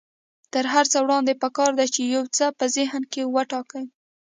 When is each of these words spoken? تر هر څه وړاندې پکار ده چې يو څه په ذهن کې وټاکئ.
تر 0.53 0.65
هر 0.73 0.85
څه 0.91 0.97
وړاندې 1.01 1.39
پکار 1.43 1.71
ده 1.79 1.85
چې 1.93 2.01
يو 2.15 2.23
څه 2.37 2.45
په 2.57 2.65
ذهن 2.75 3.03
کې 3.11 3.21
وټاکئ. 3.35 3.85